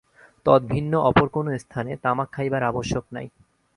তদ্ভিন্ন 0.45 0.93
অপর 1.01 1.27
কোন 1.29 1.47
স্থানে 1.57 1.91
তামাক 2.03 2.29
খাইবার 2.31 2.63
আবশ্যক 2.63 3.05
নাই। 3.11 3.27